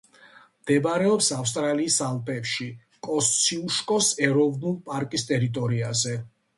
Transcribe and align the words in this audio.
მდებარეობს 0.61 1.27
ავსტრალიის 1.35 1.99
ალპებში, 2.07 2.69
კოსციუშკოს 3.11 4.13
ეროვნულ 4.33 4.83
პარკის 4.91 5.31
ტერიტორიაზე. 5.33 6.21